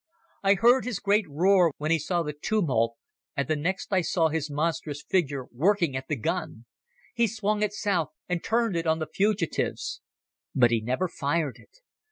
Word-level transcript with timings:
I 0.41 0.55
heard 0.55 0.83
his 0.83 0.97
great 0.97 1.29
roar 1.29 1.73
when 1.77 1.91
he 1.91 1.99
saw 1.99 2.23
the 2.23 2.33
tumult, 2.33 2.95
and 3.37 3.47
the 3.47 3.55
next 3.55 3.93
I 3.93 4.01
saw 4.01 4.23
was 4.29 4.33
his 4.33 4.49
monstrous 4.49 5.03
figure 5.07 5.45
working 5.51 5.95
at 5.95 6.07
the 6.07 6.15
gun. 6.15 6.65
He 7.13 7.27
swung 7.27 7.61
it 7.61 7.71
south 7.71 8.09
and 8.27 8.43
turned 8.43 8.75
it 8.75 8.87
on 8.87 8.97
the 8.97 9.05
fugitives. 9.13 10.01
But 10.55 10.71
he 10.71 10.81
never 10.81 11.07
fired 11.07 11.57
it. 11.59 11.81